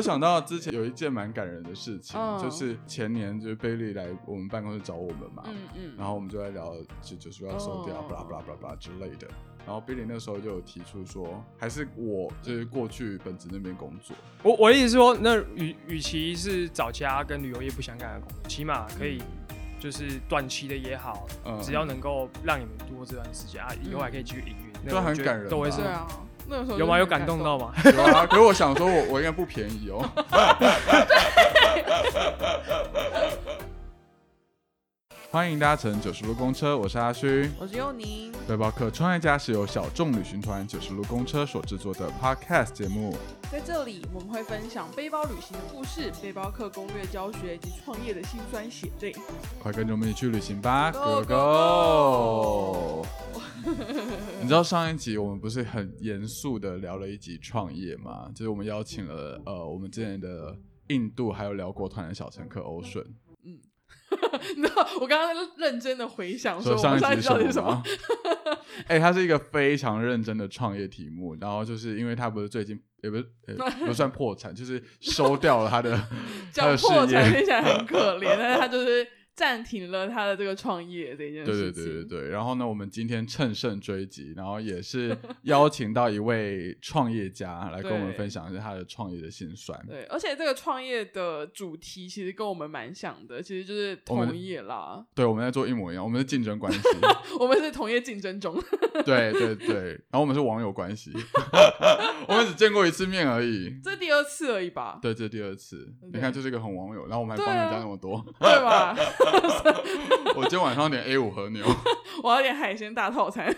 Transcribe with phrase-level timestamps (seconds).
[0.00, 2.40] 我想到之前有一件蛮感人的事情，嗯。
[2.42, 8.04] 就是前年就是贝利来我们办公室找我们嘛，嗯嗯，然后我们就在聊就就是要收掉哦。
[8.08, 9.28] 巴拉巴拉巴拉巴拉之类的。
[9.66, 19.22] 然后 Billy 那时候就有提出说，还是我就是过去本职那边工作，我我的意思是说，那与与其是找家跟旅游业不相干的工作，起码可以
[19.78, 25.50] 就是短期的也好，嗯，只要能够让你们度过这段时间啊，以后还可以继续营运，那这很觉得感人吧。
[25.50, 26.06] 都会是对啊，
[26.50, 26.98] 那个时候有吗？
[26.98, 27.56] 有感动到？
[27.58, 27.72] 吗？
[27.84, 28.26] 有啊。
[28.26, 30.04] 可是我想说我我应该不便宜哦。
[35.32, 37.48] 欢迎搭乘九十路公车，我是阿勋。
[37.56, 43.16] 我是佑宁，背包客创业家是由小众旅行团九十路公车所制作的 Podcast 节目。
[43.48, 49.14] 在这里我们会分享背包旅行的故事、背包客攻略教学以及创业的辛酸血泪。
[49.62, 53.06] 快跟着我们一起去旅行吧 Go,，Go Go！
[54.42, 58.28] 你知道上一集我们不是很严肃的聊了一集创业吗？
[58.34, 60.58] 就是我们邀请了呃我们之前的
[60.88, 63.06] 印度还有辽国团的小乘客欧顺，
[64.56, 67.82] 你知道我刚刚认真的回想说，我上一一集是集到底是什么吗？？
[68.88, 76.06] 哎、它是一个非常认真的创业题目，然后就是因为他不是最近也不是、呃不算破产，就是收掉了他的 他
[76.52, 77.36] 叫的事破产业。
[77.38, 79.06] 听起来很可怜，但是他就是
[79.40, 81.82] 暂停了他的这个创业这一件对事情。
[81.82, 89.82] 对对对对，然后呢，我们今天乘胜追击，然后也是邀请到一位创业家来跟我们分享一下他的创业的心酸。
[89.88, 96.80] 对，而且这个创业的主题其实跟我们蛮像的，其实就是同业啦，对，我们在做一模一样，我们是竞争关系。
[97.40, 98.62] 我们是同业竞争中。
[99.06, 99.74] 对对对，
[100.10, 101.10] 然后我们是网友关系，
[102.28, 103.74] 我们只见过一次面而已。
[103.82, 104.98] 这是第二次而已吧？
[105.00, 105.90] 对，这是第二次。
[106.12, 108.22] 你看，就是一个很网友，然后我们还帮人家那么多。
[108.38, 108.94] 对吧？
[110.36, 111.64] 我今天晚上点 A 五和牛。
[112.22, 113.54] 我要点海鲜大套餐。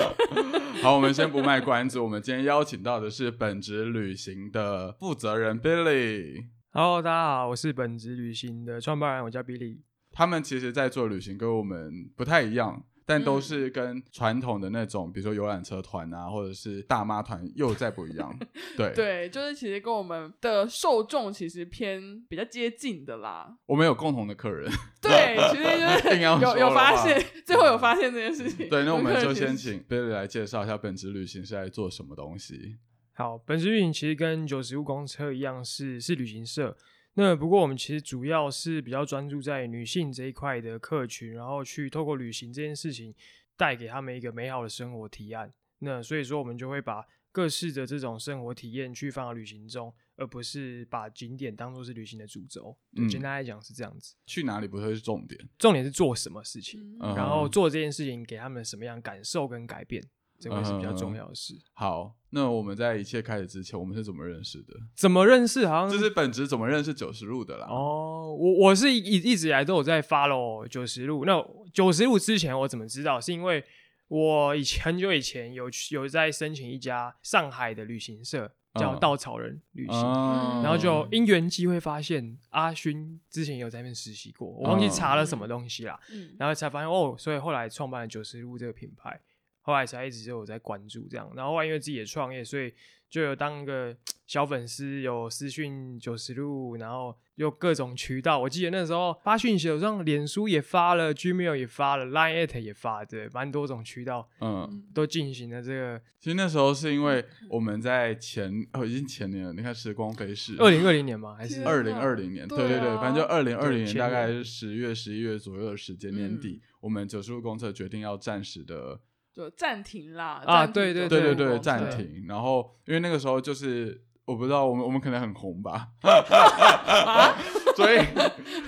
[0.82, 6.44] 好，我们先不卖关子，我们今天邀请到的是本职旅行的负责人 Billy。
[6.72, 9.78] Hello，大家好，我是本职旅行的创办人，我叫 Billy。
[10.12, 18.36] 他们其实在做旅行跟我们不太一样，但都嗯是跟传统的那种，比如说游览车团啊，或者是大妈团又再不一样。
[18.76, 23.56] 对， 对，就是其实跟我们的受众其实偏比较接近的啦。
[23.66, 24.68] 我们有共同的客人。
[25.00, 28.68] 对，其实就是 有有发现，最后有发现这件事情。
[28.68, 32.76] 对，那我们就先请 Billy 来介绍一下本职旅行是在做什么东西。
[33.14, 36.76] 好，本职旅行其实跟九十五公车一样是是旅行社。
[37.18, 43.14] 那不过我们其实主要是比较专注在女性这一块的客群，然后去透过旅行这件事情
[43.56, 45.52] 带给他们一个美好的生活提案。
[45.78, 52.76] 那所以说我们就会把各式的这种生活体验去放到旅行中，而不是把景点当做是旅行的主轴。
[53.08, 54.14] 简单来讲是这样子。
[54.26, 60.02] 去哪里不会是重点，重点是做什么事情，嗯然后嗯做这件事情给他们什么样感受跟改变，
[60.38, 61.54] 这个是比较重嗯要的事。
[61.72, 64.74] 好，那我们在一切开始之前，我们是怎么认识的？
[64.94, 65.66] 怎么认识？
[65.66, 67.66] 好像就是本职怎么认识九十路的啦。
[67.68, 71.24] 哦，我我是一一直以来都有在 follow 九十路。
[71.24, 71.42] 那
[71.72, 73.20] 九十路之前我怎么知道？
[73.20, 73.64] 是因为
[74.08, 80.00] 我以前很久以前有去有在申请一家上海的旅行社，叫嗯稻草人旅行。
[80.00, 89.20] 嗯然后就因缘机会发现阿勋之前有在那边实习过，我忘记查了什么东西啦，嗯然后才发现哦，所以后来创办了九十路这个品牌，
[89.66, 91.28] 后来才一直都有在关注这样。
[91.34, 92.72] 然后后来因为自己也创业，所以
[93.10, 93.96] 就有当个
[94.28, 98.38] 小粉丝，有私讯九十路，然后有各种渠道。
[98.38, 109.52] 我记得那时候发讯息，我上脸书也发了，Gmail 也发了，Line at 也发了，对，蛮多种渠道嗯，都进行了这个其实那时候是因为我们在前哦，已经前年了。
[109.52, 111.34] 你看时光飞逝，二零二零年吗？
[111.36, 119.00] 还是二零二零年，对对对反正就二零二零年，大概是十月、十一月左右的时间，年底，我们九十路公测决定要暂时的，
[119.36, 120.42] 就暂停啦。
[120.46, 122.24] 啊暂停对对对对对，暂停。
[122.26, 127.36] 然后因为那个时候就是我不知道，我们我们可能很红吧， 啊，
[127.76, 127.98] 所以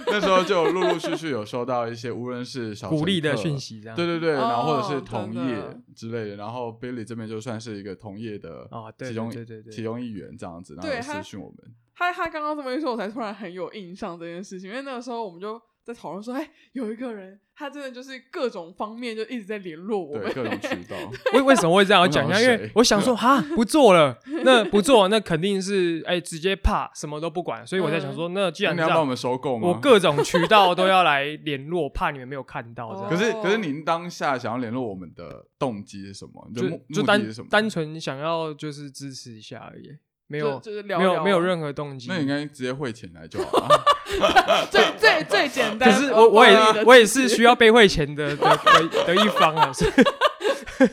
[0.07, 5.57] 那时候就陆陆续续有收到一些，无论是小鼓励的讯息，这样对对对，然后或者是哦同业
[5.97, 11.57] 之类的，然后 Billy 这边就算是一个同业的啊对其中对对对对其中一员这样子，然后有对他私讯我们，
[11.97, 20.95] 他他刚刚这么一说，我才突然很有印象这件事情，因为那个时候我们就在讨论说，哎，有一个人，他真的就是各种方面就一直在联络我们，对各种渠 道，
[21.33, 22.09] 为为什么会这样？
[22.11, 29.69] 讲一下，因为我想说，哈，不做了，那不做，那肯定是哎、直接怕什么都不管，所以我在想说，那既然你要帮我们收购吗？
[29.69, 36.51] 我各种渠道都要来联络，怕你们没有看到，可是可是哦您当下想要联络我们的动机是什么？
[36.55, 37.19] 就目就单？
[37.49, 39.89] 单纯想要就是支持一下而已，
[40.27, 42.09] 没有就就是聊没有聊没有任何动机。
[42.11, 43.85] 那你应该直接汇钱来就好了。
[44.71, 45.91] 最最最简单。
[45.91, 49.91] 可是我我也我也是需要被汇钱的的的的一方啊，所以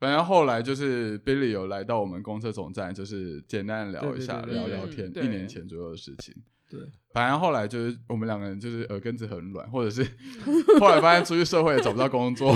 [0.00, 6.34] 反正后来就是 Billy 有来到我们公车总站，就是简单地聊一下，对对对嗯聊聊天，一年前左右的事情。
[6.70, 6.80] 对，
[7.12, 10.02] 反正后来就是我们两个人就是耳根子很软，或者是
[10.80, 12.52] 后来发现出去社会也找不到工作，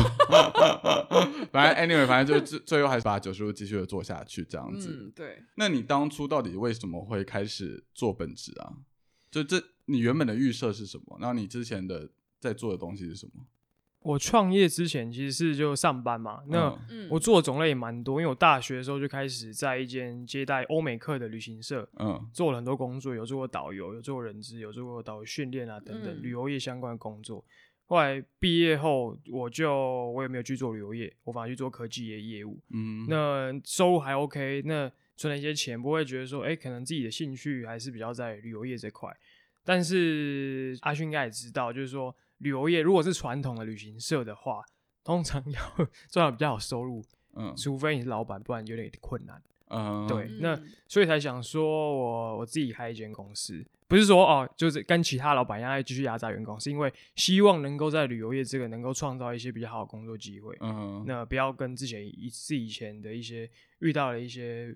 [1.52, 4.88] 反正 anyway，反正就最最后还是把九十度继续的做下去这样子。
[4.90, 8.72] 嗯，对，那你当初到底为什么会开始做本职啊？
[9.30, 11.16] 就这你原本的预设是什么？
[11.20, 12.08] 然后你之前的
[12.38, 13.44] 在做的东西是什么？
[14.00, 16.72] 我创业之前其实是就上班嘛，那
[17.10, 27.44] 我做的种类也蛮多，因为我大学的时候就开始在一间接待欧美客的旅行社嗯做了很多工作，有做过导游，有做过人资，有做过导游训练啊等等、嗯旅游业相关的工作。
[27.86, 32.58] 后来毕业后，我就我也没有去做旅游业，我反而去做科技业业务。
[32.70, 39.14] 嗯，那收入还 OK，那存了一些钱，不会觉得说，哎、可能自己的兴趣还是比较在旅游业这块。
[39.64, 44.64] 但是阿勋应该也知道，就是说旅游业如果是传统的旅行社的话，
[45.04, 45.60] 通常 要
[46.08, 47.04] 赚到比较好收入，
[47.34, 49.42] 嗯除非你是老板，不然有点困难。
[49.70, 60.56] 嗯对嗯那所以才想说我我自己开一间公司，不是说哦，就是跟其他老板一样要继续压榨员工，是因为希望能够在旅游业这个能够创造一些比较好的工作机会。
[60.60, 63.50] 嗯那不要跟之前一自己以前的一些
[63.80, 64.74] 遇到了一些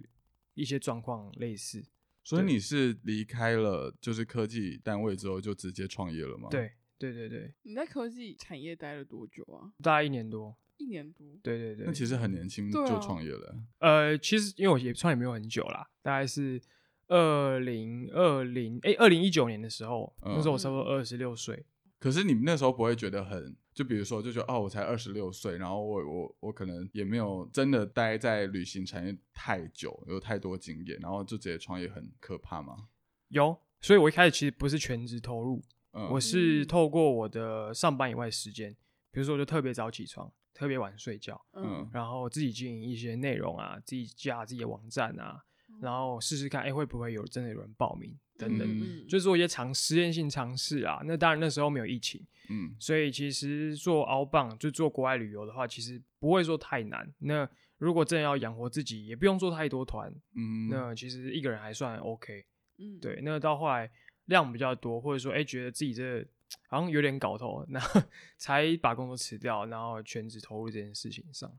[0.54, 1.84] 一些状况类似。
[2.24, 9.72] 所以你是离开了就是科技单位之后就直接创业了吗？，对对对对，你在科技产业待了多久啊？
[9.82, 10.56] 大概一年多。
[10.78, 11.26] 一年多。
[11.42, 13.56] 对对对，那其实很年轻就创业了。
[13.78, 16.60] 呃，其实因为我也创业没有很久啦，大概是
[17.08, 21.66] 二零二零哎二零一九年的时候，嗯那时候我差不多二十六岁。
[21.98, 32.88] 可是你们那时候不会觉得很，就比如说就觉得哦，我才二十六岁，然后我我我可能也没有真的待在旅行产业太久，有太多经验，然后就直接创业，很可怕吗？
[33.28, 38.76] 有，所以我一开始其实不是全职投入，嗯，我是嗯透过我的上班以外的时间，
[39.10, 45.44] 比如说我就特别早起床，特别晚睡觉，嗯然后自己经营一些内容啊，自己架自己的网站啊，
[45.82, 51.02] 然后试试看，哎、会不会有真的有人报名等等，嗯就做一些尝实验性尝试啊。
[51.04, 57.12] 那当然那时候没有疫情，嗯所以其实做 outbound 就做国外旅游的话，其实不会说太难。
[57.18, 57.48] 那
[57.78, 62.44] 如果真的要养活自己，也不用做太多团，嗯，那其实一个人还算 OK。
[62.78, 63.90] 嗯，对，那到后来
[64.26, 66.24] 量比较多，或者说哎、觉得自己这
[66.68, 68.00] 好像有点搞头，然后
[68.38, 71.52] 才把工作辞掉，然后全职投入这件事情上。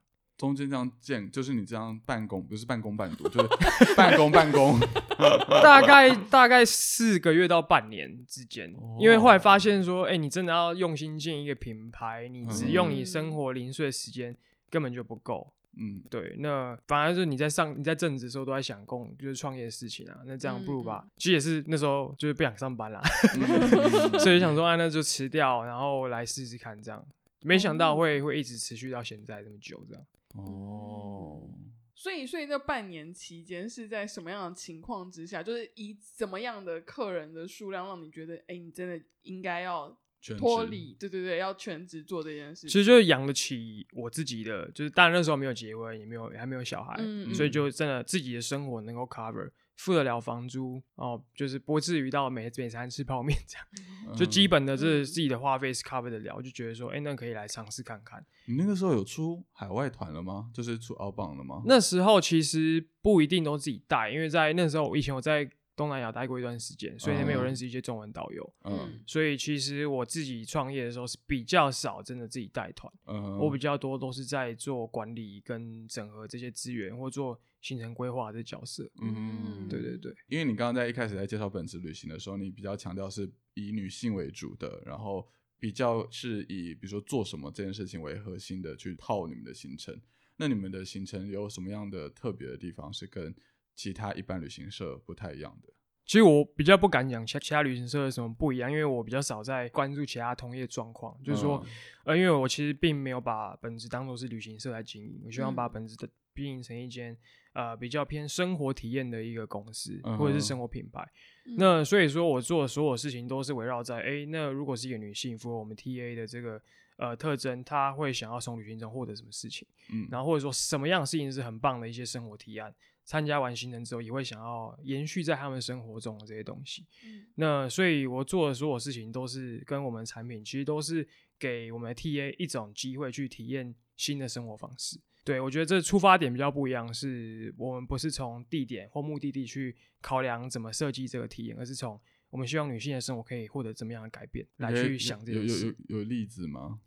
[0.43, 3.47] 中间这样建，就是你这样办公，不是半工半读，就是
[3.95, 4.77] 半工半工。
[5.63, 8.69] 大概大概四个月到半年之间，
[8.99, 14.35] 因为后来发现说，哎、你真的要用心建一个品牌，你只用你生活零碎的时间
[14.69, 15.47] 根本就不够。
[15.77, 23.01] 嗯，对，那反而是你在上你在正职的时候都在想工就是创业的事情啊，那这样不如把，其实也是那时候就是不想上班啦，
[23.39, 27.01] 嗯所以想说啊，那就辞掉，然后来试试看这样。
[27.45, 30.03] 没想到会会一直持续到现在这么久这样。
[30.33, 31.47] 哦，
[31.95, 35.41] 所以，所以这半年期间是在什么样的情况之下？
[35.43, 39.95] 就是以怎么样的客人的数量，让你觉得，哎、你真的应该要
[40.37, 42.69] 脱离，对对对，要全职做这件事情。
[42.69, 53.67] 其实就是养得起我自己的，就是当然那时候没有结婚，也没有还没有小孩，嗯所以就真的自己的生活能够 cover，付得了房租哦，就是不至于到每每餐吃泡面这样，
[54.15, 58.25] 就基本的这嗯自己的花费是 cover 得了，我就觉得说，哎、那可以来尝试看看。
[58.45, 60.49] 你那个时候有出海外团了吗？
[60.53, 61.61] 就是出 outbound 了吗？
[61.65, 72.93] 那时候其实不一定都自己带，因为在那时候我以前我在东南亚待过一段时间，所以那边有嗯认识一些中文导游，嗯所以其实我自己创业的时候是比较少真的自己带团。
[73.07, 78.87] 嗯，我比较多都是在做管理跟整合这些资源，或做行程规划的角色。
[79.01, 85.27] 嗯，对对对，因为你刚刚在一开始在介绍本次旅行的时候，你比较强调是以女性为主的，然后
[85.57, 89.99] 比较是以比如说做什么这件事情为核心的去套你们的行程。
[90.37, 93.33] 那你们的行程有什么样的特别的地方是跟
[93.75, 95.73] 其他一般旅行社不太一样的？
[96.05, 101.17] 其实我比较不敢讲其其他旅行社有什么不一样，因为我比较少在关注其他同业状况。
[101.23, 101.69] 就是说，嗯
[102.07, 107.17] 呃，因为我其实并没有把本职当做是旅行社来经营，我希望把嗯本职的经营成一间
[107.53, 111.01] 呃比较偏生活体验的一个公司，嗯或者是生活品牌。
[111.45, 116.61] 嗯那所以说我做的所有事情都是围绕在，哎，那如果是一个女性，符合我们 TA 的这个
[116.95, 122.73] 呃特征，她会想要从旅行中获得什么事情，嗯，然后或者说什么样的事情是很棒的一些生活提案，
[123.03, 126.85] 参加完行程之后也会想要延续在他们生活中的这些东西。
[127.05, 131.05] 嗯那所以我做的所有事情都是跟我们的产品，其实都是
[131.37, 134.97] 给我们的 TA 一种机会去体验新的生活方式。
[135.23, 141.99] 对我觉得这出发点比较不一样，是我们不是从地点或目的地去考量怎么设计这个体验，而是从
[142.29, 145.75] 我们希望女性的生活可以获得怎么样的改变来去想这有有件事。
[145.87, 146.79] 有有例子吗？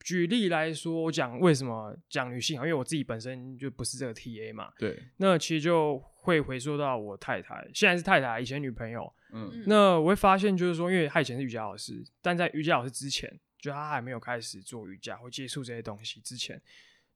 [0.00, 9.12] 举例来说，我讲为什么讲女性啊，因为我自己本身就不是这个 TA 嘛，对，那其实就会回溯到我太太，现在是太太，以前女朋友。
[9.32, 13.28] 嗯嗯那我会发现，就是说，因为她以前是瑜伽老师，但在瑜伽老师之前，
[13.58, 16.62] 就她还没有开始做瑜伽或接触这些东西之前，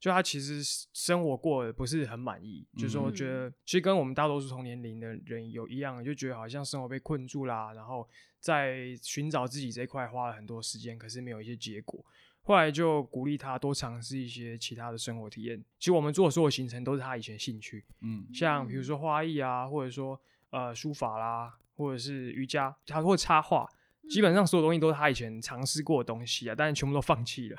[0.01, 0.63] 就他其实
[0.95, 8.09] 生活过得不是很满意，就是说嗯觉得其实跟我们大多数同年龄的人有一样，就觉得好像生活被困住啦，然后
[8.41, 12.03] 在寻找自己这一块花了很多时间，可是没有一些结果。
[12.43, 15.63] 后来就鼓励他多尝试一些其他的生活体验。
[15.79, 23.69] 其实我们做的所有行程都是他以前兴趣，嗯像比如说花艺啊，或者说呃书法啦，或者是瑜伽，他或插画，
[24.09, 27.59] 基本上所有东西都是他以前尝试过的东西啊，但是全部都放弃了，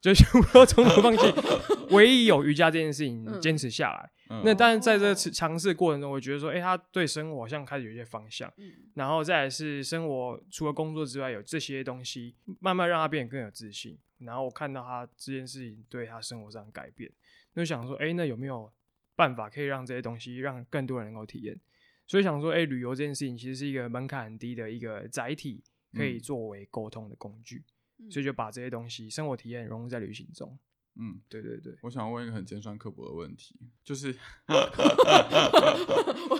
[0.00, 1.24] 就全部都从头放弃。
[1.94, 4.10] 唯一有瑜伽这件事情嗯坚持下来。
[4.28, 13.96] 嗯那但是在这哦次尝试的过程中，我觉得说，哎、他对生活好像开始有一些方向，嗯然后再来是生活除了工作之外，有这些东西慢慢让他变得更有自信。
[14.18, 17.08] 然后我看到他这件事情对他生活上的改变，
[17.54, 18.72] 就想说，哎、那有没有
[19.14, 21.60] 办法可以让这些东西让更多人能够体验？
[22.06, 25.62] 所以想说，哎、旅游这件事情其实是一个门槛很低的一个载体，
[25.94, 27.75] 可以嗯作为沟通的工具，嗯
[28.10, 30.58] 所以就把这些东西生活体验融入在旅行中。
[30.98, 34.10] 嗯，对对对，我想问一个很尖酸刻薄的问题，就是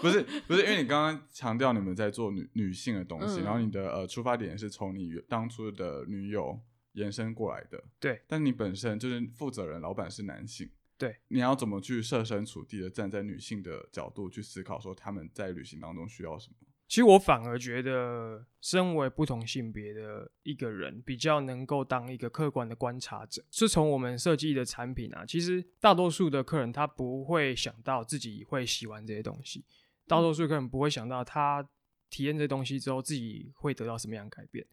[0.00, 6.58] 不是不是，因为你刚刚强调你们在做女女性的东西，嗯然后你的呃出发点是从你当初的女友
[6.92, 16.65] 延伸过来的，对，但你本身就是负责人，老板是男性，对，你要怎么去设身处地的站在女性的角度去思考，说他们在旅行当中需要什么？
[16.88, 23.44] 其实我反而觉得，身为不同性别的一个人，比较能够当一个客观的观察者。
[23.50, 29.64] 是从我们设计的产品啊，其实大多数的客人他不会想到自己会喜欢这些东西，
[30.06, 31.68] 大多数客人不会想到他
[32.08, 34.64] 体验这东西之后自己会得到什么样的改变。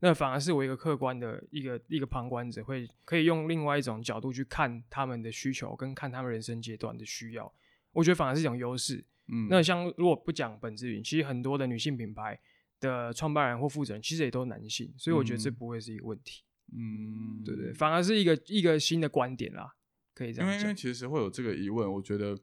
[0.00, 7.50] 那反而是我一个客观的一个一个旁观者，会可以用另外一种角度去看他们的需求，跟看他们人生阶段的需要。
[7.92, 9.02] 我觉得反而是一种优势。
[9.28, 12.38] 嗯，那像如果不讲本质云，其实很多的女性品牌
[12.80, 16.42] 的创办人或负责人，其实也都是男性，所以我觉得这嗯不会是一个问题。
[16.74, 19.72] 嗯，对对，反而是一个一个新的观点啦，
[20.14, 20.74] 可以这因为因为。
[20.74, 22.36] 其实会有这个疑问，我觉得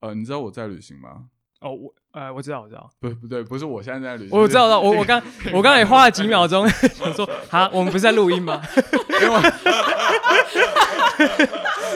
[0.00, 1.28] 呃，你知道我在旅行吗？
[1.60, 5.22] 哦，我呃，我知道，我知道，不不对，不是我现在在旅行，我知道，我我我刚
[5.52, 8.60] 我刚才也花了几秒钟 想说，哈，我们不是在录音吗？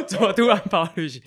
[0.07, 1.23] 怎么突然跑旅行？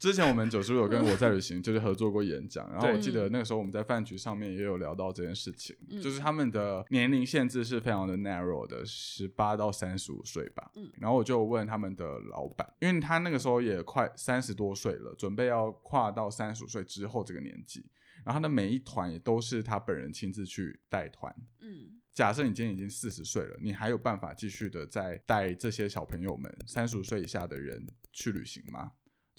[0.00, 10.70] 之前我们九叔有跟我在旅行 就是合作过演讲，然后我记得那个时候我们在饭局上面也有聊到这件事情，嗯就是他们的年龄限制是非常的 narrow 的，十八到三十五岁吧。
[10.74, 17.84] 嗯然后我就问他们的老板，因为他那个时候也快三十多岁了，准备要跨到三十五岁之后这个年纪，
[18.24, 21.30] 然后他的每一团也都是他本人亲自去带团。
[21.60, 28.90] 嗯假设你今天已经四十岁了，你还有办法继续的再带这些小朋友们，三十五岁以下的人去旅行吗？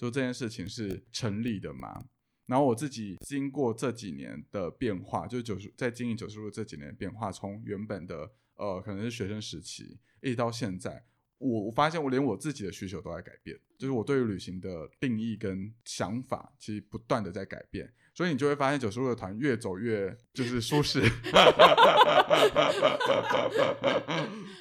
[0.02, 2.06] 就这件事情是成立的吗？
[2.46, 11.04] 然后我自己经过这几年的变化，就是九十在经营九十路这几年的变化，从原本的呃可能是学生时期，一直到现在，
[11.38, 17.88] 我我发现我连我自己的需求都在改变，就是我对于旅行的定义跟想法，其实不断的在改变。
[18.12, 21.00] 所以你就会发现九十路的团越走越就是舒适，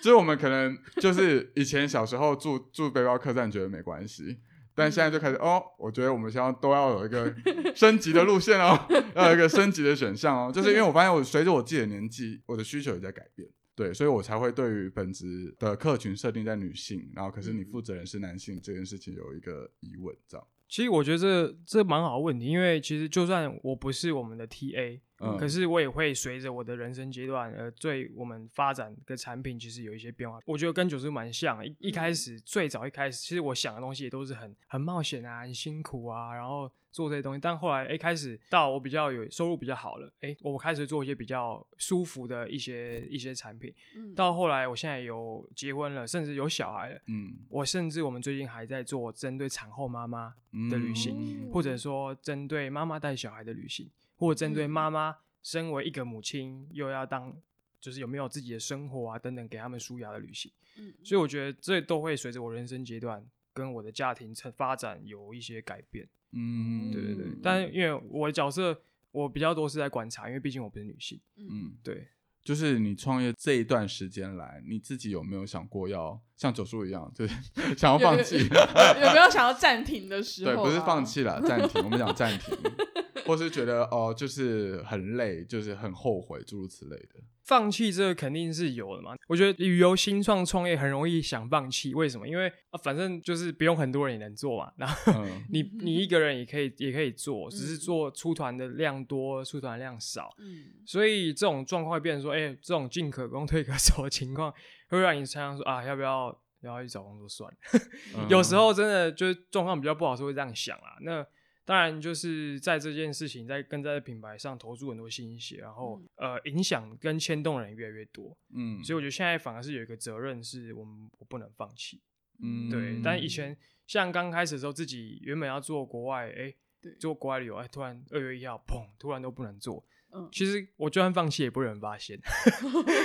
[0.03, 4.37] 就是我们可能就是以前小时候住住背包客栈觉得没关系，
[4.73, 7.33] 但现在就开始哦，我觉得我们现在都要有一个
[7.75, 8.77] 升级的路线哦，
[9.15, 13.47] 要有一个升级的选项哦，就是因为我发现我随着我自己的年纪，我的需求也在改变。
[13.73, 20.45] 对，所以我才会对于本职的客群设定在女性，然后可是你负责人是男性这件事情有一个疑问，这样。
[20.67, 30.39] 其实我觉得这这蛮好的问题，因为其实就算我不是我们的 TA，、嗯可是我也会随着我的人生阶段，呃，对我们发展的产品其实有一些变化。
[30.45, 37.39] 我觉得跟九叔蛮像，一一开始、最早一开始，其实我想的东西也都是很很冒险啊，很辛苦啊，然后做这些东西。
[37.39, 43.73] 但后来，哎，开始到我比较有收入比较好了，哎，我开始做一些比较舒服的一些一些产品。
[43.95, 47.01] 嗯到后来，我现在有结婚了，甚至有小孩了。
[47.07, 50.33] 嗯我甚至我们最近还在做针对产后妈妈
[50.69, 53.89] 的旅行，嗯或者说针对妈妈带小孩的旅行，
[54.21, 57.35] 或者针对嗯妈妈身为一个母亲又要当
[57.79, 60.51] 就是有没有自己的生活啊等等，给他们舒压的旅行。
[60.77, 66.07] 嗯所以我觉得这都会随着我人生阶段跟我的家庭成发展有一些改变。
[66.33, 68.79] 嗯，对对对嗯，但因为我的角色
[69.11, 71.19] 我比较多是在观察，因为毕竟我不是女性。
[71.37, 72.07] 嗯，对，
[72.43, 77.35] 就是你创业这一段时间来，你自己有没有想过要像九叔一样，就是
[77.75, 78.37] 想要放弃？
[78.37, 80.63] 有没有想要暂停的时候对，啊？
[80.63, 81.83] 不是放弃了，暂停。
[81.83, 82.55] 我们讲暂停。
[83.25, 87.21] 或是觉得哦、就是很累，就是很后悔，诸如此类的。
[87.43, 89.13] 放弃这个肯定是有的嘛。
[89.27, 92.25] 我觉得旅游新创创业很容易想放弃，为什么？
[92.25, 94.71] 因为啊，反正就是不用很多人也能做嘛。
[94.77, 100.33] 然后嗯 你你一个人也可以也可以做，只是嗯做出团的量多，出团量少。
[100.39, 104.53] 嗯所以这种状况会变成说，哎、这种进可攻退可守的情况，
[104.87, 107.57] 会让你常常说啊，要不要要去找工作算了。
[108.15, 110.95] 嗯有时候真的就是状况比较不好，是会这样想啊。
[111.01, 111.25] 那
[111.71, 118.37] 当然就是在这件事情，在跟在品牌上投注很多心血，然后、呃影响跟牵动的人越来越多。
[118.53, 122.01] 嗯，所以我觉得现在反而是有一个责任，是我们我不能放弃。
[122.43, 129.81] 嗯对，但以前像刚开始的时候，自己原本要做国外，哎、对做国外旅游，哎、突然二月一号，砰，突然都不能做。
[130.13, 132.19] 嗯其实我就算放弃，也不会有人发现，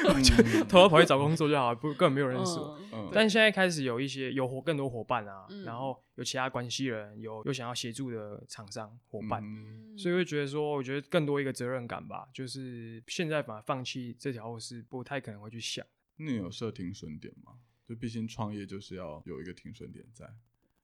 [0.08, 2.76] 嗯偷偷跑去找工作就好，不根本没有人认识我。
[2.78, 15.84] 嗯嗯但现在开始有一些有伙更多伙伴啊，嗯然后有其他关系人，有有想要协助的厂商伙伴，嗯所以会觉得说，我觉得更多一个责任感吧，就是现在反而放弃这条路是不太可能会去想。
[16.16, 17.52] 那你有设停损点吗？
[17.86, 20.28] 就毕竟创业就是要有一个停损点在。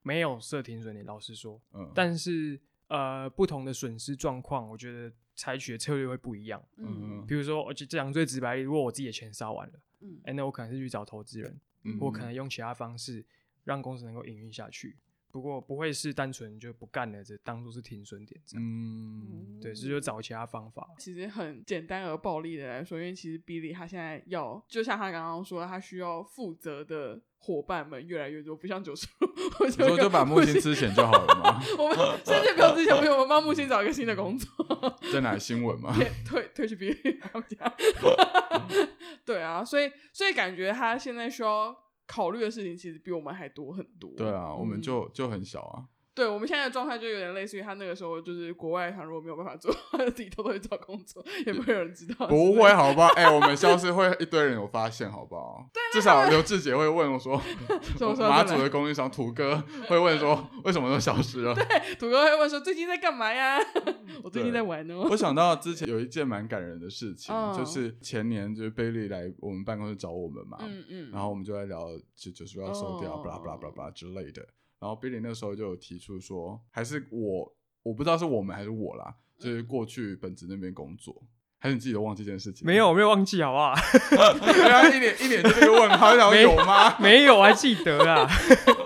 [0.02, 6.62] 没有设停损点，老实说，嗯，但是呃，不同的损失状况，我觉得采取的策略会不一样。
[6.76, 13.24] 嗯比如说，而且讲最直白的，如果我自己的钱烧完了，嗯哎、那我可能是去找投资人，嗯我可能用其他方式
[13.64, 14.96] 让公司能够营运下去。
[15.32, 18.64] 不过不会是单纯就不干了，这当做是停损点这样。
[18.64, 20.86] 嗯对，这就找其他方法。
[20.98, 29.28] 其实很简单而暴力的来说，因为其实 Billy 他现在要，就像他刚刚说，他需要负责的伙伴们越来越多，不像九十路，
[29.60, 31.62] 我你说就把木星之前就好了嘛？
[31.78, 35.94] 我们甚至不用之前，不用我们帮木星找一个新的工作，在哪新闻吗？
[35.94, 37.74] 退退退去 Billy 他们家。
[39.24, 41.74] 对啊，所以所以感觉他现在需要
[42.06, 44.10] 考虑的事情，其实比我们还多很多。
[44.16, 45.88] 对啊，我们嗯就就很小啊。
[46.14, 52.26] 对我们现在的状态就有点类似于他那个时候，就是国外他如果没有办法做，他自己偷偷去找工作，也不会有人知道。
[52.26, 53.08] 不会，好不好？
[53.14, 55.66] 哎、我们消失会一堆人有发现，好不好？
[55.92, 57.40] 至少刘志杰会问我说，
[58.28, 61.54] 马祖的供应商土哥会问说，为什么都消失了？
[61.54, 63.58] 对土哥会问说最近在干嘛呀？
[64.22, 65.08] 我最近在玩哦。
[65.10, 74.46] 我想到之前有一件蛮感人的事情，嗯就是前年就是贝利来我们办公室找我们嘛，嗯嗯，然后我们就在聊就就说要收掉，巴拉巴拉巴拉之类的。
[74.82, 81.22] 然后 Billy 那时候就有提出说，还是我我不知道是我们还是我啦，就是过去本职那边工作，
[81.60, 82.66] 还是你自己都忘记这件事情？
[82.66, 83.72] 没有，我没有忘记，好不好？
[84.42, 86.98] 对啊，一脸一脸就问号，想说没有吗？
[87.00, 88.28] 没有，我还记得啦。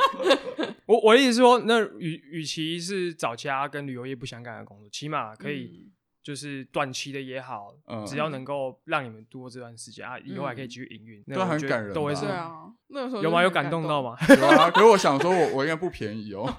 [0.84, 5.92] 我我的意思是说，那与与其是找其他跟旅游业不相干的工作，起码可以嗯
[6.26, 13.44] 就是短期的也好，嗯只要能够让你们度过这段时间啊，以后还可以继续营运，那对我觉得很感人吧都会是对啊，那个时候有吗？
[13.44, 14.02] 有感动到？
[14.02, 14.16] 吗？
[14.36, 16.44] 有啊，可是我想说我我应该不便宜哦。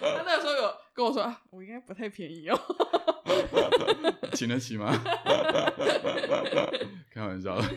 [0.00, 2.60] 他那个时候有跟我说啊，我应该不太便宜哦。
[4.34, 4.92] 请得起吗？
[7.10, 7.68] 开玩笑的。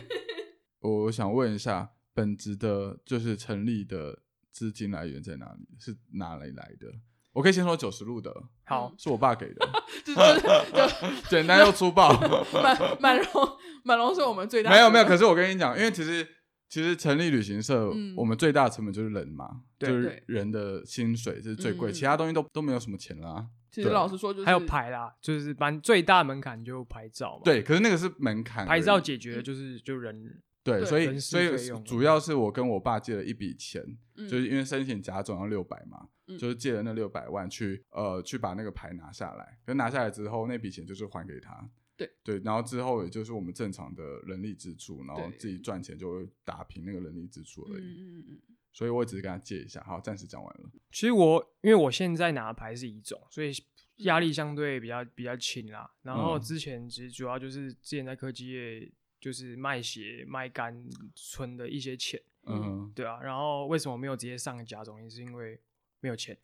[0.78, 4.20] 我想问一下，本职的就是成立的
[4.52, 5.66] 资金来源在哪里？
[5.80, 6.86] 是哪里来的？
[7.32, 8.32] 我可以先说九十路的，
[8.64, 9.68] 好，是我爸给的，
[10.04, 10.40] 就是
[10.72, 12.12] 就简单又粗暴。
[12.52, 13.48] 满满龙
[13.84, 16.26] 满龙是我们最大的没有没有，可是我跟你讲，因为其实
[16.68, 23.46] 其实成立旅行社，嗯我们最大的成本就是人嘛，对就是人的薪水这是最贵，嗯其他东西都都没有什么钱啦。
[23.70, 31.48] 其实老实说就是还有牌啦，就是蛮最大门槛就牌照嘛。，对，可是那个是门槛牌照解决的就是就人对，所以所以
[31.82, 33.82] 主要是我跟我爸借了一笔钱，
[34.16, 41.70] 嗯就是因为申请甲种要六百嘛，嗯就是借了那六百万去呃去把那个牌拿下来，可拿下来之后那笔钱就是还给他。
[41.94, 47.82] 对对，然后之后也就是我们正常的人力支出，然后自己赚钱就会打平那个人力支出而已。
[47.82, 48.40] 嗯嗯嗯
[48.72, 49.82] 所以我只是跟他借一下。
[49.82, 50.70] 好，暂时讲完了。
[50.90, 53.52] 其实我因为我现在拿的牌是乙种，所以
[53.96, 55.88] 压力相对比较比较轻啦。
[56.00, 58.90] 然后嗯之前其实主要就是之前在科技业
[59.20, 60.82] 就是卖鞋卖肝
[61.14, 63.20] 存的一些钱，嗯，对啊。
[63.22, 65.60] 然后为什么没有直接上甲种，也是因为
[66.02, 66.36] 没有钱，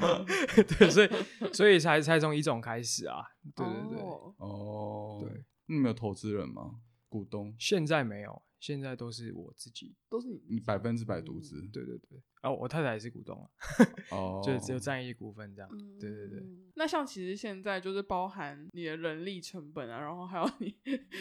[0.78, 1.08] 对，所以
[1.52, 3.22] 所以才才从一种开始啊。
[3.54, 6.80] 对对对，哦哦，对，你没有投资人吗？
[7.10, 7.54] 股东？
[7.58, 9.94] 现在没有，现在都是我自己。
[10.08, 11.60] 都是你你百分之百独资？
[11.72, 13.46] 对对对，啊，我太太也是股东啊，
[14.16, 15.68] 哦，就只有占一股份这样。
[16.00, 16.38] 对对对。
[16.38, 20.74] 嗯那像其实现在就是包含你的人力成本啊，然后还有你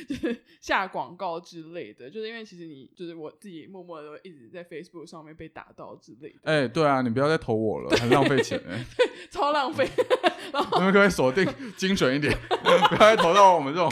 [0.07, 8.83] 就是下广告之类的，就是因为其实你就是我自己默默的一直在 Facebook 上面被打到之类的，哎、对啊，你不要再投我了，很浪费钱哎、
[9.29, 9.87] 超浪费。
[10.77, 11.45] 你们可可以锁定
[11.77, 12.35] 精准一点，
[12.89, 13.91] 不要再投到我们这种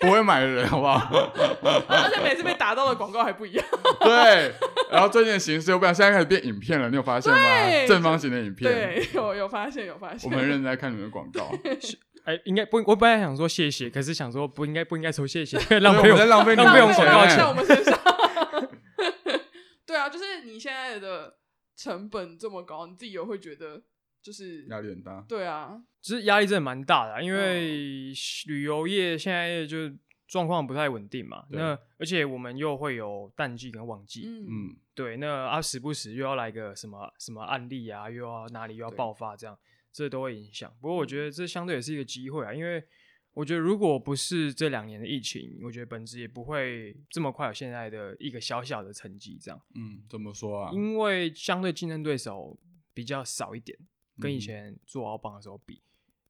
[0.00, 0.98] 不会买的人，好不好？
[1.88, 3.64] 而且每次被打到的广告还不一样。
[4.00, 4.52] 对，
[4.90, 7.38] 然后最近的形式又不一样，现在开始变影片了，你有发现吗？
[7.86, 10.20] 正方形的影片，对，有有发现有发现。
[10.30, 11.50] 我们很认真在看你们的广告，
[12.24, 17.98] 哎，应该不，我本来想说谢谢，可是想说不应该不应该说谢谢，浪费我浪费你浪费我们广告钱在我们身上。
[19.86, 21.34] 对啊，就是你现在的
[21.76, 23.82] 成本这么高，你自己有会觉得
[24.22, 25.24] 就是压力很大。
[25.28, 28.12] 对啊，其实压力真的蛮大的啊、因嗯为
[28.46, 29.90] 旅游业现在就
[30.26, 31.46] 状况不太稳定嘛。
[31.50, 39.58] 那而且我们又会有淡季跟旺季，嗯嗯，对，那啊时不时又要来个什么什么案例啊，又要哪里又要爆发，这样
[39.92, 40.70] 这都会影响。
[40.80, 42.82] 不过我觉得这相对也是一个机会啊，因为
[43.32, 49.60] 我觉得如果不是这两年的疫情，我觉得本质也不会这么快有现在的一个小小的成绩这样。
[49.76, 50.70] 嗯，怎么说啊？
[50.72, 52.58] 因为相对竞争对手
[52.92, 53.78] 比较少一点，
[54.20, 55.80] 跟以嗯前做奥榜的时候比，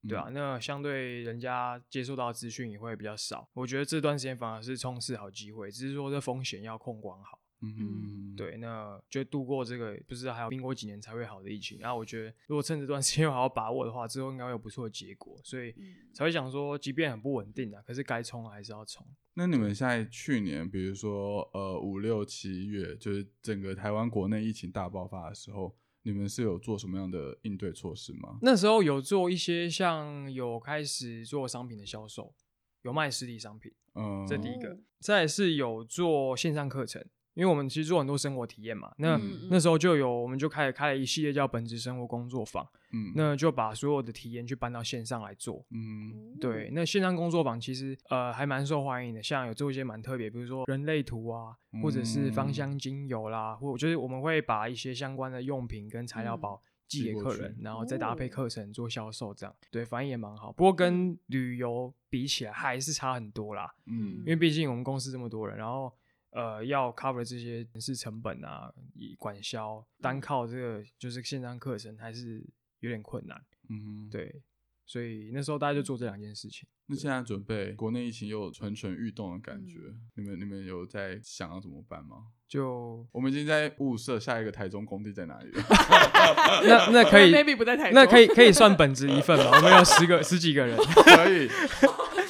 [0.07, 3.49] 对啊，那相对人家接受到资讯也会比较少。
[3.53, 7.39] 我觉得这段时间反而是冲刺好机会，只是说这风险要控管好。
[7.61, 11.77] 嗯，对，那就度过这个不知道还有民国几年才会好的疫情。
[11.77, 19.05] 然后我觉得如果趁这段 时间有好好把握的话，之后应该会有不错的结果，所以嗯才会想说，即便很不稳定啊，可是该冲还是要冲。
[19.33, 25.75] 那你们现在去年，比如说呃五六七月，就是整个台湾国内疫情大爆发的时候，
[26.11, 28.39] 你们是有做什么样的应对措施吗？
[28.41, 32.33] 那时候有做一些像有开始做商品的销售，
[32.81, 33.71] 有卖实体商品。
[33.93, 37.05] 嗯，这第一个哦，再是有做线上课程，
[37.39, 38.93] 因为我们其实做很多生活体验嘛。
[38.97, 45.65] 那、嗯那时候就有，我们就开始开了一系列叫本职生活工作坊，嗯，那就把所有的体验去搬到线上来做。
[45.71, 46.35] 嗯。
[46.39, 52.53] 对，那线上工作坊其实呃还蛮受欢迎的，像有做一些蛮特别，比如说人类图啊，或者是芳嗯。
[52.53, 56.41] 香精油啦，或就是我们会把一些相关的用品跟材料嗯。
[56.41, 58.29] 包寄寄给客人，然后再搭配哦。
[58.29, 60.51] 课程做销售，这样对反应也蛮好。
[60.51, 64.17] 不过跟旅游比起来还是差很多啦，嗯。
[64.19, 65.93] 因为毕竟我们公司这么多人，然后
[66.31, 72.43] 呃要 cover 这些人事成本啊、以管销，单靠这个就是线上课程还是
[72.79, 73.41] 有点困难。
[73.69, 74.09] 嗯哼，。
[74.11, 74.41] 对，
[74.85, 76.67] 所以那时候大家就做这两件事情。
[76.91, 82.25] 那现在准备国内疫情又有蠢蠢欲动的感觉，嗯你们你们有在想要怎么办吗？
[82.47, 85.63] 就我们已经在物色下一个台中工地在哪里了。
[86.65, 89.51] 那那可以， maybe 不在台中，那可以可以算本职一份吧？
[89.57, 91.47] 我们有十个十几个人， 可以，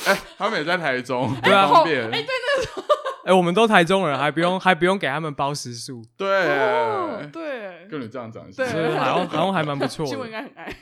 [0.06, 2.04] 哎、他们也在台中，对啊很方便。
[2.04, 2.22] 哎，对
[3.30, 8.66] 哎、我们都台中人，还不用 还不用给他们包食宿，对，哦，对，跟你这样讲，对。
[8.98, 10.42] 好像好像还蛮不错新闻应的。
[10.42, 10.76] 该很爱，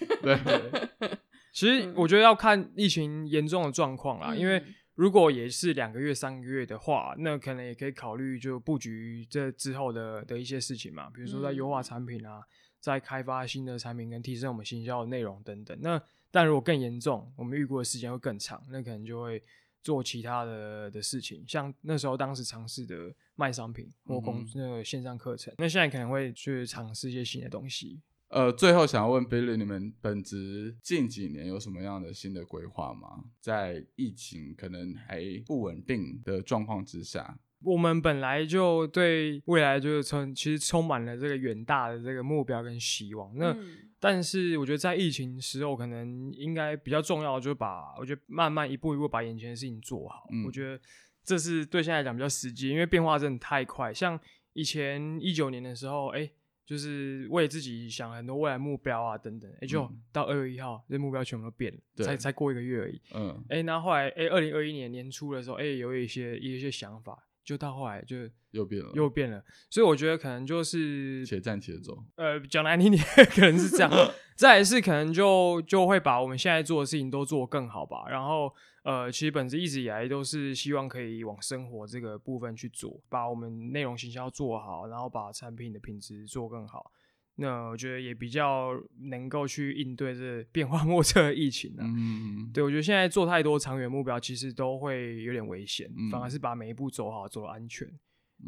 [1.02, 1.10] 对，
[1.52, 12.40] 其实我觉得要看疫情严重的状况啦，因为嗯如果也是两个月、三个月的话，那可能也可以考虑就布局这之后的的一些事情嘛，比如说在优化产品啊，
[12.80, 15.78] 在开发新的产品跟提升我们行销的内容等等。
[15.82, 19.40] 那但如果更严重，我们预估的时间会更长，那可能就会
[19.88, 28.02] 做其他的的事情，像那时候当时尝试的卖商品或公、那个线上课程，那现在可能会去尝试一些新的东西。
[28.28, 33.24] 呃，最后想要问 Billy，你们本职近几年有什么样的新的规划吗？
[33.40, 43.34] 在疫情可能还不稳定的状况之下，我们本来就对未来就是充其实充满了这个远大的这个目标跟希望。
[43.38, 50.28] 那、嗯但是我觉得在疫情时候，可能应该比较重要的就是把我觉得慢慢一步一步把眼前的事情做好。
[50.32, 50.80] 嗯我觉得
[51.24, 53.94] 这是对现在来讲比较实际，因为变化真的太快。
[53.94, 54.20] 像
[54.54, 56.30] 以前一九年的时候，哎、
[56.66, 63.02] 就是为自己想很多未来目标啊等等，哎、就嗯到二月一号，这目标全部都变了，对才才过一个月而已。
[63.14, 68.18] 嗯，哎、那后来哎，二零二一年年初的时候，哎、有一些有一些想法，就到后来就
[68.52, 71.98] 又变了，又变了，所以我觉得可能就是且战且走。
[72.18, 73.90] 呃讲难听点， 可能是这样。
[74.36, 78.04] 再来是可能就就会把我们现在做的事情都做更好吧。
[78.10, 86.92] 然后呃，其实本质一直以来都是希望可以往生活这个部分去做，把我们内容行销做好，然后把产品的品质做更好。
[87.40, 88.72] 那我觉得也比较
[89.10, 91.86] 能够去应对这变化 莫测的疫情啊。
[91.86, 97.88] 嗯，对，我觉得现在做太多长远目标，其实都会有点危险，嗯反而是把每一步走好，走得安全。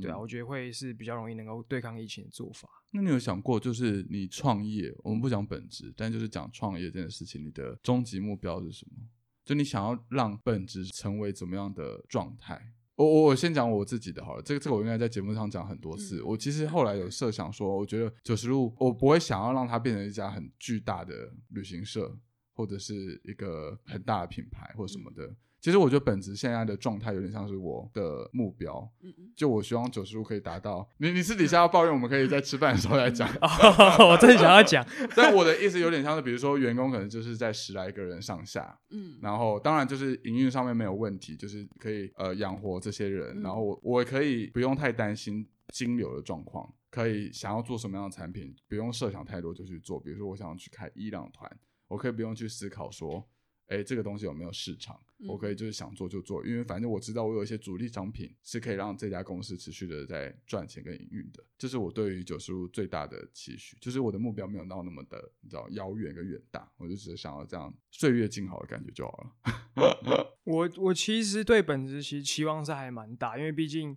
[0.02, 2.68] 对啊，嗯我觉得会是比较容易能够对抗疫情的做法。
[2.92, 9.08] 那你有想过，就是你创业，我们不讲本质，但就是讲创业这件事情，你的终极目标是什么？
[9.46, 12.74] 就你想要让本质成为怎么样的状态？
[13.00, 16.20] 我我我先讲我自己的好了，这个这个我应该在节目上讲很多次。
[16.20, 21.14] 嗯我其实后来有设想说，我觉得九十路我不会想要让它变成一家很巨大的
[21.52, 22.14] 旅行社，
[22.54, 25.34] 或者是一个很大的品牌或什么的。
[25.62, 30.88] 其实我觉得本质现在的状态有点像是我的目标，嗯嗯就我希望九十五可以达到。
[30.98, 33.28] 你你私底下要抱怨，我们可以在吃饭的时候来讲。
[33.42, 46.74] 哦，我真的想要讲， 但我的意思有点像是，比如说员工可能就是在十来个人上下，嗯然后当然就是营运上面没有问题，就是可以呃养活这些人，嗯然后我我可以不用太担心金流的状况。
[46.92, 50.00] 可以想要做什么样的产品，不用设想太多就去做。
[50.00, 51.48] 比如说，我想要去开伊朗团，
[51.88, 53.24] 我可以不用去思考说，
[53.70, 61.44] 哎，这个东西有没有市场，我可以就是想做就做，因为反正我知道我有一些主力商品是可以让这家公司持续的在赚钱跟营运的。
[61.58, 70.36] 这是我对于九十路最大的期许，就是我的目标没有到那么的，你知道遥远跟远大，我就只是想要这样岁月静好的感觉就好了。
[70.46, 73.96] 我我其实对本职其实期望是还蛮大，因为毕竟。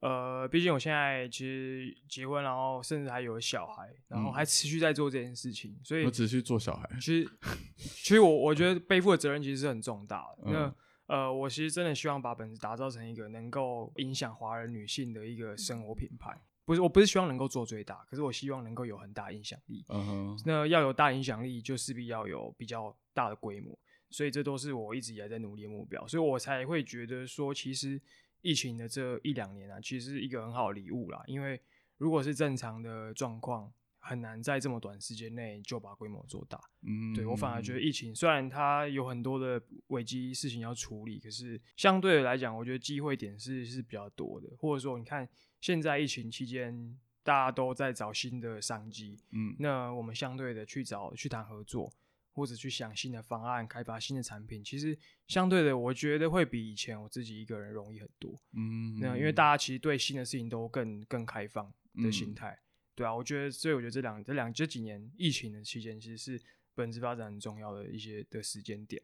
[0.00, 6.88] 呃，毕竟我现在其实结婚，然后甚至还有小孩，然后还持续在做这件事情，所以我持续做小孩。
[7.00, 7.30] 其实，
[7.76, 10.52] 其实我我觉得背负的责任其实是很重大的。
[10.52, 10.74] 那
[11.06, 16.40] 呃，我其实真的希望把本子打造成一个能够影响华人女性的一个生活品牌。
[16.64, 19.84] 不是，我不是希望能够做最大，可是我希望能够有很大影响力。
[19.88, 20.42] 嗯哼。
[20.44, 23.76] 那要有大影响力，就势必要有比较大的规模，
[24.10, 28.00] 所以这都是我一直以来在努力的目标，所以我才会觉得说，其实。
[28.40, 31.22] 疫情的这一两年啊，其实是一个很好的礼物啦。
[31.26, 31.60] 因为
[31.96, 36.58] 如果是正常的状况，很难在这么短时间内就把规模做大。
[36.82, 44.48] 嗯，对我反而觉得疫情虽然它有很多的危机事情要处理，可是相对来讲，我觉得机会点是是比较多的。
[44.56, 45.28] 或者说，你看
[45.60, 51.92] 现在疫情期间，大家都在找新的商机，嗯，那我们相对的去找去谈合作。
[52.38, 54.96] 或者去想新的方案，开发新的产品，其实
[55.26, 58.40] 相对的，我觉得会比以前我自己一个人容易很多。
[58.52, 62.56] 嗯，那因为大家其实对新的事情都更更开放的心态，
[62.94, 66.40] 对啊，我觉得，所以我觉得这两这两这几年疫情的期间，其实是
[66.74, 69.02] 本质发展很重要的一些的时间点。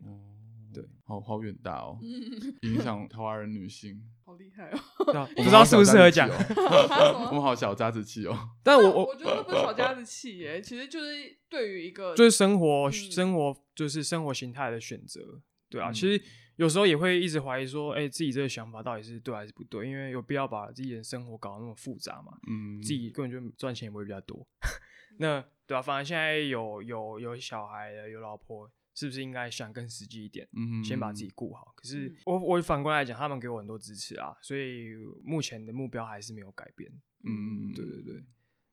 [0.75, 1.99] 对，好好远大哦，
[2.63, 4.69] 影响台湾人女性，好厉害
[5.15, 5.29] 哦！
[5.37, 8.37] 不知道适不适合讲，我们好小家子气哦。
[8.63, 15.21] 但我我我觉得不是小家子气耶，其实就是对于一个就是生活生活就是生活形态的选择，
[15.71, 15.93] 对啊。
[15.93, 16.21] 其实
[16.57, 19.89] 有时候也会一直怀疑说，哎，自己这个想法到底是对还是不对？
[19.89, 22.39] 因为有必要把自己的生活搞得那么复杂嘛？
[22.49, 24.47] 嗯，自己根本就赚钱也不会比较多。
[25.19, 28.71] 那对啊，反正现在有有有小孩了，有老婆。
[28.97, 30.49] 是不是应该想更实际一点？
[30.53, 31.73] 嗯，先把自己顾好。
[31.75, 36.89] 可是我我反过来讲，他们给我很多支持啊，所以目前的目标还是没有改变。
[37.25, 38.23] 嗯，对对对。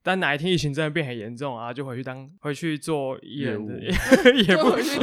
[0.02, 3.70] 但哪一天疫情真的变很严重啊，就回去当回去做业务，
[4.46, 4.98] 也不回去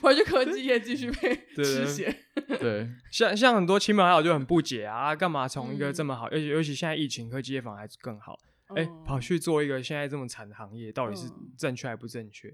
[0.00, 2.14] 回去科技业继续被吃血。
[2.60, 8.38] 对，像像很多亲朋好友就很不解啊，干嘛从一个这么好，尤其尤其现在疫情，科技业反而还更好，
[8.76, 11.28] 哎，跑去做一个现在这么惨的行业，到底是
[11.58, 12.48] 正确还不正确？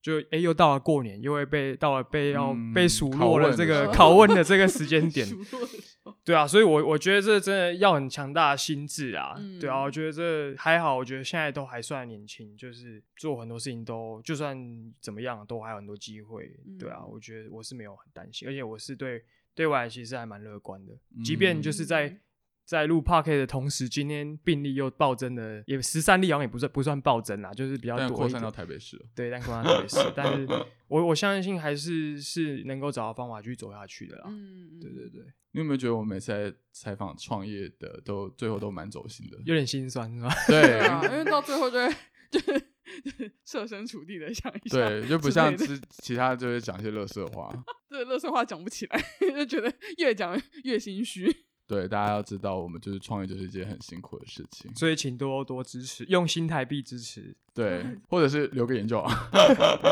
[0.00, 5.24] 就哎，又到了过年，又会被到了被要被数落了这个 拷问的这个时间点，
[6.24, 14.56] 对啊，所以，我我觉得这真的要很强大的心智啊，对啊，我觉得这还好，我觉得现在都还算年轻，就是做很多事情都就算
[15.00, 20.92] 怎么样，都还有很多机会，对啊，我觉得我是没有很担心，而且我是对对外其实还蛮乐观的，
[21.24, 22.18] 即便就是在。
[22.64, 28.16] 在录 p a r k 的同时，今天病例又暴增了，也十三例好像也不算不算暴增啦，就是比较多。
[28.16, 29.06] 扩散到台北市了。
[29.14, 30.46] 对，但扩散到台北市，但是
[30.88, 34.24] 我我相信还是是能够找到方法去走下去的啦。
[34.28, 35.22] 嗯对对对。
[35.54, 39.36] 你有没有觉得我每次在采访创业的，都最后都蛮走心的？
[39.44, 40.30] 有点心酸是吧？
[40.48, 41.94] 对啊，因为到最后就会
[42.30, 47.52] 就是设身处地的想一想，对，就不像其其他就会讲一些乐色话。
[47.90, 51.30] 对，乐色话讲不起来， 就觉得越讲越心虚。
[51.72, 59.08] 对，大家要知道，我们就是创业，就是一件很辛苦的事情，所以请多多支持，用心态币支持， 对，或者是留个言就好，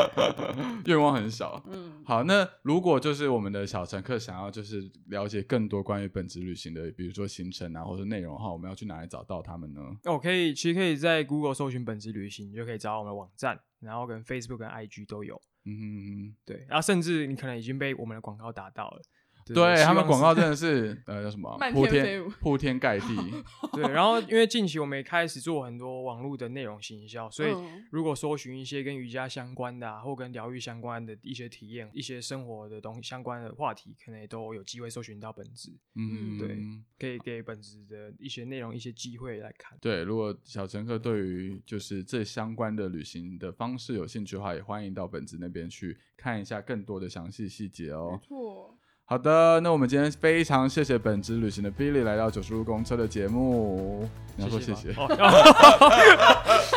[0.85, 1.59] 愿望很少。
[1.71, 9.81] 嗯，好，那如果就是我们的小乘客想要就是了解更多关于本职旅行的，比如说行程啊，或者内容的话，我们要去哪里找到他们呢？
[10.03, 15.41] 哦，可以，其实可以在 Google 搜寻本职旅行，你就可以找到我们的网站，然后跟 Facebook 跟 IG 都有。
[15.65, 19.01] 嗯哼，对，然后甚至你可能已经被我们的广告打到了。
[19.45, 23.05] 对他们广告真的是呃叫什么铺天铺天盖地。
[23.73, 27.51] 对，然后因为近期我们也开始做很多网络的内容行销，所以
[27.91, 35.71] 如果搜寻一些跟瑜伽相关的，或跟疗愈相关的一些体验、一些生活的东西相关的话题，可能也都有机会搜寻到本质。
[35.95, 36.57] 嗯，对，
[36.99, 39.77] 可以给本质的一些内容一些机会来看。
[39.81, 48.11] 对，如果小乘客对于就是这相关的旅行的方式有兴趣的话，也欢迎到本子那边去看一下更多的详细细节哦。
[48.11, 48.77] 没错。
[49.11, 54.07] 好的，那我们今天非常谢谢本职旅行的 Billy 来到九十路公车的节目。
[54.37, 54.93] 你要说谢谢？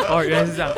[0.08, 0.72] 哦，原来是这样。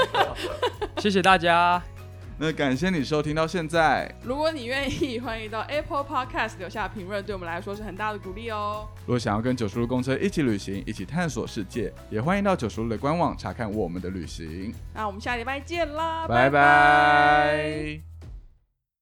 [0.98, 1.82] 谢谢大家。
[2.36, 4.14] 那感谢你收听到现在。
[4.22, 8.86] 如果你愿意，欢迎到 Apple Podcast 留下评论，对我们来说是很大的鼓励哦。
[9.06, 14.74] 如果想要跟九十路公车一起旅行，一起探索世界，也欢迎到九十路的官网查看我们的旅行。
[14.92, 18.15] 那我们下礼拜见啦，拜拜。